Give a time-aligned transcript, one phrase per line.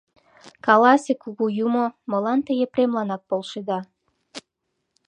[0.65, 3.79] Каласе, кугу юмо, молан те Епремланак полшеда?